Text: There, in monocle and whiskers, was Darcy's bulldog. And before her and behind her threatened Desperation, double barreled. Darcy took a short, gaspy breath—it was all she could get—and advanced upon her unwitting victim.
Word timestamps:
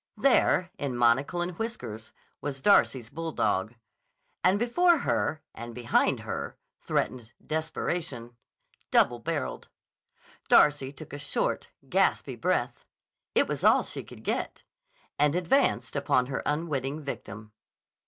There, 0.17 0.71
in 0.79 0.97
monocle 0.97 1.41
and 1.43 1.51
whiskers, 1.59 2.11
was 2.41 2.59
Darcy's 2.63 3.11
bulldog. 3.11 3.75
And 4.43 4.57
before 4.57 4.97
her 4.97 5.43
and 5.53 5.75
behind 5.75 6.21
her 6.21 6.57
threatened 6.79 7.33
Desperation, 7.45 8.35
double 8.89 9.19
barreled. 9.19 9.69
Darcy 10.49 10.91
took 10.91 11.13
a 11.13 11.19
short, 11.19 11.69
gaspy 11.87 12.35
breath—it 12.35 13.47
was 13.47 13.63
all 13.63 13.83
she 13.83 14.03
could 14.03 14.23
get—and 14.23 15.35
advanced 15.35 15.95
upon 15.95 16.25
her 16.25 16.41
unwitting 16.47 17.03
victim. 17.03 17.51